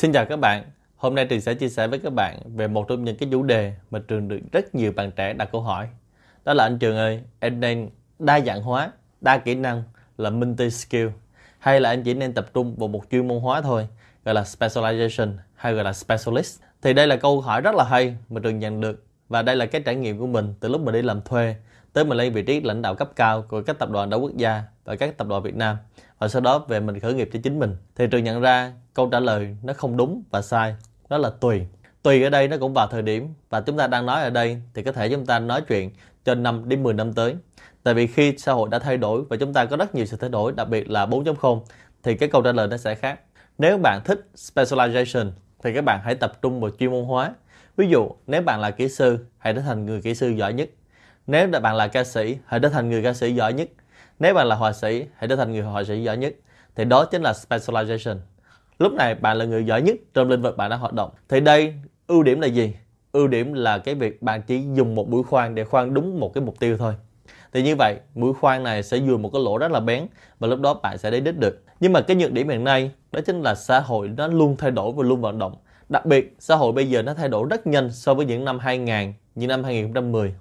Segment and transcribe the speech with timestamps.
[0.00, 0.64] Xin chào các bạn.
[0.96, 3.42] Hôm nay Trường sẽ chia sẻ với các bạn về một trong những cái chủ
[3.42, 5.88] đề mà Trường được rất nhiều bạn trẻ đặt câu hỏi.
[6.44, 9.82] Đó là anh Trường ơi, em nên đa dạng hóa, đa kỹ năng
[10.18, 11.08] là multi skill
[11.58, 13.88] hay là anh chỉ nên tập trung vào một chuyên môn hóa thôi,
[14.24, 16.60] gọi là specialization hay gọi là specialist.
[16.82, 19.66] Thì đây là câu hỏi rất là hay mà Trường nhận được và đây là
[19.66, 21.56] cái trải nghiệm của mình từ lúc mình đi làm thuê
[21.92, 24.36] tới mình lên vị trí lãnh đạo cấp cao của các tập đoàn đa quốc
[24.36, 25.76] gia và các tập đoàn Việt Nam
[26.20, 29.08] và sau đó về mình khởi nghiệp cho chính mình, thì trường nhận ra câu
[29.12, 30.74] trả lời nó không đúng và sai,
[31.08, 31.66] đó là tùy.
[32.02, 34.62] Tùy ở đây nó cũng vào thời điểm và chúng ta đang nói ở đây
[34.74, 35.90] thì có thể chúng ta nói chuyện
[36.24, 37.36] cho 5 đến 10 năm tới.
[37.82, 40.16] Tại vì khi xã hội đã thay đổi và chúng ta có rất nhiều sự
[40.16, 41.62] thay đổi, đặc biệt là 4.0
[42.02, 43.20] thì cái câu trả lời nó sẽ khác.
[43.58, 45.30] Nếu bạn thích specialization
[45.62, 47.34] thì các bạn hãy tập trung vào chuyên môn hóa.
[47.76, 50.70] Ví dụ, nếu bạn là kỹ sư, hãy trở thành người kỹ sư giỏi nhất.
[51.26, 53.68] Nếu bạn là ca sĩ, hãy trở thành người ca sĩ giỏi nhất
[54.20, 56.34] nếu bạn là họa sĩ, hãy trở thành người họa sĩ giỏi nhất.
[56.76, 58.16] Thì đó chính là specialization.
[58.78, 61.10] Lúc này bạn là người giỏi nhất trong lĩnh vực bạn đang hoạt động.
[61.28, 61.74] Thì đây
[62.06, 62.74] ưu điểm là gì?
[63.12, 66.34] Ưu điểm là cái việc bạn chỉ dùng một mũi khoan để khoan đúng một
[66.34, 66.94] cái mục tiêu thôi.
[67.52, 70.06] Thì như vậy, mũi khoan này sẽ vừa một cái lỗ rất là bén
[70.38, 71.62] và lúc đó bạn sẽ đến đích được.
[71.80, 74.70] Nhưng mà cái nhược điểm hiện nay đó chính là xã hội nó luôn thay
[74.70, 75.54] đổi và luôn vận động.
[75.88, 78.58] Đặc biệt, xã hội bây giờ nó thay đổi rất nhanh so với những năm
[78.58, 80.34] 2000, như năm 2010.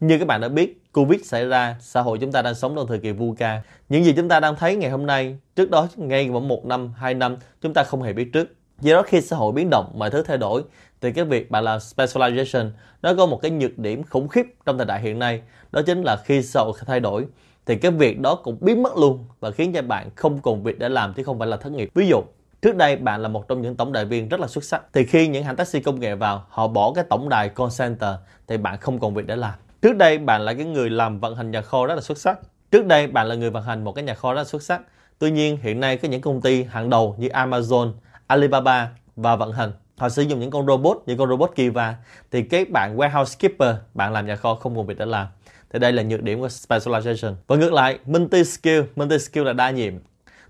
[0.00, 2.86] Như các bạn đã biết, Covid xảy ra, xã hội chúng ta đang sống trong
[2.86, 3.62] thời kỳ VUCA.
[3.88, 6.92] Những gì chúng ta đang thấy ngày hôm nay, trước đó ngay khoảng một năm,
[6.96, 8.48] hai năm, chúng ta không hề biết trước.
[8.80, 10.62] Do đó khi xã hội biến động, mọi thứ thay đổi,
[11.00, 12.70] thì cái việc bạn làm specialization
[13.02, 15.42] nó có một cái nhược điểm khủng khiếp trong thời đại hiện nay.
[15.72, 17.26] Đó chính là khi xã hội thay đổi,
[17.66, 20.78] thì cái việc đó cũng biến mất luôn và khiến cho bạn không còn việc
[20.78, 21.88] để làm chứ không phải là thất nghiệp.
[21.94, 22.22] Ví dụ,
[22.62, 25.04] Trước đây bạn là một trong những tổng đài viên rất là xuất sắc Thì
[25.04, 28.10] khi những hãng taxi công nghệ vào Họ bỏ cái tổng đài call center
[28.46, 31.36] Thì bạn không còn việc để làm Trước đây bạn là cái người làm vận
[31.36, 32.38] hành nhà kho rất là xuất sắc.
[32.70, 34.80] Trước đây bạn là người vận hành một cái nhà kho rất là xuất sắc.
[35.18, 37.92] Tuy nhiên hiện nay có những công ty hàng đầu như Amazon,
[38.26, 39.72] Alibaba và vận hành.
[39.96, 41.96] Họ sử dụng những con robot như con robot Kiva.
[42.30, 45.26] Thì cái bạn warehouse keeper bạn làm nhà kho không còn việc để làm.
[45.70, 47.34] Thì đây là nhược điểm của specialization.
[47.46, 49.92] Và ngược lại multi skill multi skill là đa nhiệm.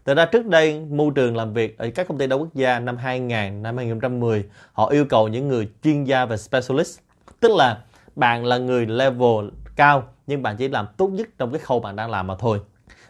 [0.05, 2.81] Thật ra trước đây môi trường làm việc ở các công ty đa quốc gia
[2.81, 6.99] năm 2000, năm 2010 họ yêu cầu những người chuyên gia về specialist.
[7.41, 7.79] Tức là
[8.17, 11.97] bạn là người level cao, nhưng bạn chỉ làm tốt nhất trong cái khâu bạn
[11.97, 12.61] đang làm mà thôi.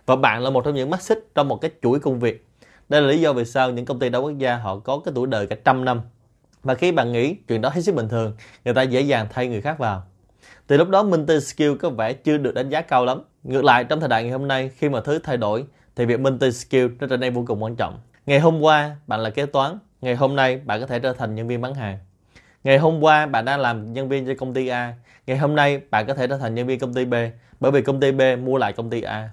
[0.07, 2.47] Và bạn là một trong những mắt xích trong một cái chuỗi công việc.
[2.89, 5.13] Đây là lý do vì sao những công ty đa quốc gia họ có cái
[5.15, 6.01] tuổi đời cả trăm năm.
[6.63, 9.49] Và khi bạn nghĩ chuyện đó hết sức bình thường, người ta dễ dàng thay
[9.49, 10.03] người khác vào.
[10.67, 13.23] Từ lúc đó multi skill có vẻ chưa được đánh giá cao lắm.
[13.43, 15.65] Ngược lại, trong thời đại ngày hôm nay, khi mà thứ thay đổi,
[15.97, 18.01] thì việc multi skill nó trở nên vô cùng quan trọng.
[18.27, 19.79] Ngày hôm qua, bạn là kế toán.
[20.01, 21.99] Ngày hôm nay, bạn có thể trở thành nhân viên bán hàng.
[22.67, 24.95] Ngày hôm qua bạn đang làm nhân viên cho công ty A,
[25.27, 27.15] ngày hôm nay bạn có thể trở thành nhân viên công ty B
[27.61, 29.31] bởi vì công ty B mua lại công ty A.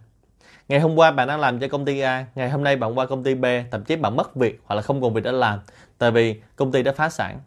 [0.69, 3.05] Ngày hôm qua bạn đang làm cho công ty A, ngày hôm nay bạn qua
[3.05, 5.59] công ty B, thậm chí bạn mất việc hoặc là không còn việc để làm
[5.97, 7.39] tại vì công ty đã phá sản.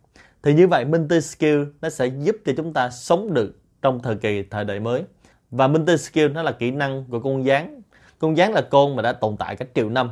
[0.42, 4.16] Thì như vậy Minty skill nó sẽ giúp cho chúng ta sống được trong thời
[4.16, 5.02] kỳ thời đại mới.
[5.50, 7.82] Và Minty skill nó là kỹ năng của con gián.
[8.18, 10.10] Con gián là con mà đã tồn tại cả triệu năm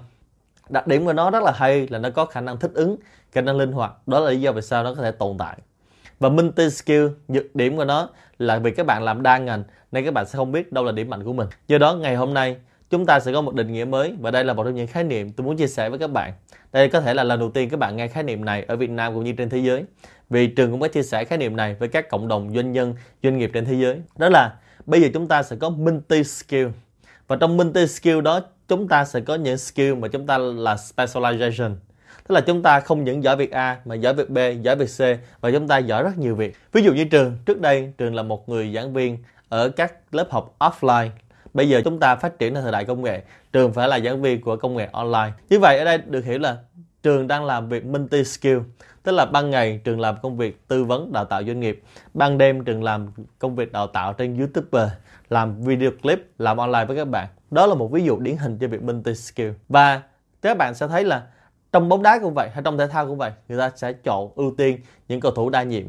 [0.69, 2.97] đặc điểm của nó rất là hay là nó có khả năng thích ứng
[3.33, 4.09] khả năng linh hoạt.
[4.09, 5.57] Đó là lý do vì sao nó có thể tồn tại.
[6.21, 8.09] Và multi skill, nhược điểm của nó
[8.39, 10.93] là vì các bạn làm đa ngành nên các bạn sẽ không biết đâu là
[10.93, 11.49] điểm mạnh của mình.
[11.69, 12.57] Do đó, ngày hôm nay,
[12.91, 15.05] chúng ta sẽ có một định nghĩa mới và đây là một trong những khái
[15.05, 16.33] niệm tôi muốn chia sẻ với các bạn.
[16.73, 18.91] Đây có thể là lần đầu tiên các bạn nghe khái niệm này ở Việt
[18.91, 19.85] Nam cũng như trên thế giới.
[20.31, 22.95] Vì trường cũng có chia sẻ khái niệm này với các cộng đồng doanh nhân,
[23.23, 24.01] doanh nghiệp trên thế giới.
[24.17, 24.55] Đó là,
[24.87, 26.67] bây giờ chúng ta sẽ có multi skill.
[27.29, 30.75] Và trong multi skill đó chúng ta sẽ có những skill mà chúng ta là
[30.75, 31.75] specialization
[32.29, 34.87] tức là chúng ta không những giỏi việc A mà giỏi việc B, giỏi việc
[34.99, 35.01] C
[35.41, 36.57] và chúng ta giỏi rất nhiều việc.
[36.73, 40.27] Ví dụ như trường, trước đây trường là một người giảng viên ở các lớp
[40.31, 41.09] học offline.
[41.55, 44.23] Bây giờ chúng ta phát triển ở thời đại công nghệ, trường phải là giảng
[44.23, 45.33] viên của công nghệ online.
[45.51, 46.57] Như vậy ở đây được hiểu là
[47.05, 48.59] trường đang làm việc multi skill,
[49.03, 51.83] tức là ban ngày trường làm công việc tư vấn đào tạo doanh nghiệp,
[52.15, 54.91] ban đêm trường làm công việc đào tạo trên YouTube,
[55.29, 57.29] làm video clip, làm online với các bạn.
[57.51, 59.51] Đó là một ví dụ điển hình cho việc multi skill.
[59.69, 60.03] Và
[60.43, 61.27] các bạn sẽ thấy là
[61.73, 64.31] trong bóng đá cũng vậy hay trong thể thao cũng vậy người ta sẽ chọn
[64.37, 65.85] ưu tiên những cầu thủ đa nhiệm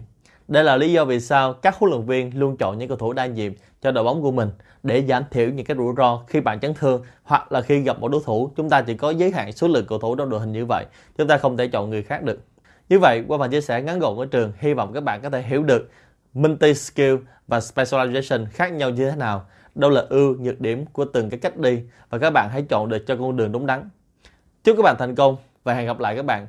[0.47, 3.13] đây là lý do vì sao các huấn luyện viên luôn chọn những cầu thủ
[3.13, 4.50] đa nhiệm cho đội bóng của mình
[4.83, 8.00] để giảm thiểu những cái rủi ro khi bạn chấn thương hoặc là khi gặp
[8.00, 8.51] một đối thủ.
[8.56, 10.86] Chúng ta chỉ có giới hạn số lượng cầu thủ trong đội hình như vậy.
[11.18, 12.39] Chúng ta không thể chọn người khác được.
[12.89, 15.30] Như vậy, qua phần chia sẻ ngắn gọn của trường, hy vọng các bạn có
[15.30, 15.89] thể hiểu được
[16.33, 17.15] multi skill
[17.47, 19.45] và specialization khác nhau như thế nào.
[19.75, 22.89] Đâu là ưu, nhược điểm của từng cái cách đi và các bạn hãy chọn
[22.89, 23.89] được cho con đường đúng đắn.
[24.63, 26.44] Chúc các bạn thành công và hẹn gặp lại các bạn.